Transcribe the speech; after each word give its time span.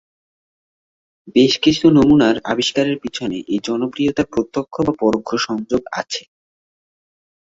বেশ 1.35 1.53
কিছু 1.59 1.85
নমুনার 1.89 2.35
আবিষ্কারের 2.43 2.97
পিছনে 2.99 3.37
এই 3.47 3.59
জনপ্রিয়তার 3.63 4.27
প্রত্যক্ষ 4.33 4.75
বা 4.81 4.93
পরোক্ষ 4.99 5.29
সংযোগ 5.47 5.81
আছে। 5.91 6.23